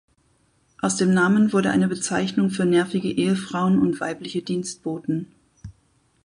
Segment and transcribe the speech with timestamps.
[0.79, 5.27] Aus dem Namen wurde eine Bezeichnung für nervige Ehefrauen und weibliche Dienstboten.